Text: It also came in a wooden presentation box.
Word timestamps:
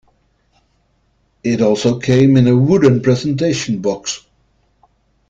It 1.43 1.61
also 1.61 1.99
came 1.99 2.35
in 2.35 2.47
a 2.47 2.55
wooden 2.57 3.03
presentation 3.03 3.83
box. 3.83 4.25